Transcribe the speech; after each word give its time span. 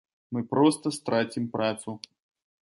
Мы 0.35 0.41
проста 0.53 0.93
страцім 0.97 1.45
працу. 1.57 1.97